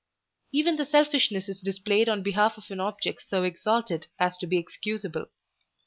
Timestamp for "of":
2.57-2.63